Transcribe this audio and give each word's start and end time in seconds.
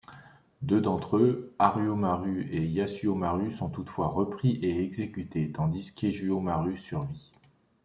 Deux 0.63 0.81
d'entre 0.81 1.17
eux, 1.17 1.53
Haruō-maru 1.59 2.49
et 2.51 2.65
Yasuō-maru, 2.67 3.51
sont 3.51 3.69
toutefois 3.69 4.07
repris 4.07 4.57
et 4.63 4.81
exécutés, 4.83 5.51
tandis 5.51 5.93
qu'Eijuō-maru 5.93 6.75
survit. 6.79 7.31